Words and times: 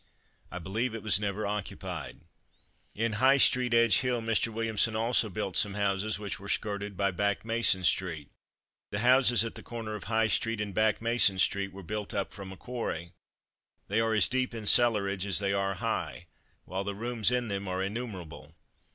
I 0.51 0.57
believe 0.57 0.95
it 0.95 1.03
was 1.03 1.19
never 1.19 1.45
occupied. 1.45 2.21
In 2.95 3.13
High 3.21 3.37
street, 3.37 3.71
Edge 3.71 3.97
hill, 3.99 4.19
Mr. 4.19 4.47
Williamson 4.51 4.95
also 4.95 5.29
built 5.29 5.55
some 5.55 5.75
houses 5.75 6.17
which 6.17 6.39
were 6.39 6.49
skirted 6.49 6.97
by 6.97 7.11
Back 7.11 7.45
Mason 7.45 7.83
street. 7.83 8.31
The 8.89 8.97
houses 9.01 9.45
at 9.45 9.53
the 9.53 9.61
corner 9.61 9.93
of 9.93 10.05
High 10.05 10.27
street 10.29 10.59
and 10.59 10.73
Back 10.73 11.03
Mason 11.03 11.37
street 11.37 11.71
were 11.71 11.83
built 11.83 12.15
up 12.15 12.33
from 12.33 12.51
a 12.51 12.57
quarry. 12.57 13.11
They 13.89 14.01
are 14.01 14.15
as 14.15 14.27
deep 14.27 14.55
in 14.55 14.65
cellarage 14.65 15.27
as 15.27 15.37
they 15.37 15.53
are 15.53 15.75
high, 15.75 16.25
while 16.65 16.83
the 16.83 16.95
rooms 16.95 17.29
in 17.29 17.47
them 17.49 17.67
are 17.67 17.83
innumerable. 17.83 18.55